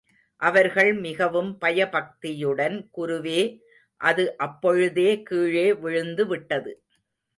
அவர்கள் 0.41 0.93
மிகவும் 0.99 1.51
பயபக்தியுடன் 1.57 2.77
குருவே, 2.97 3.41
அது 4.01 4.25
அப்பொழுதே 4.37 5.09
கீழே 5.23 5.67
விழுந்துவிட்டது. 5.73 6.73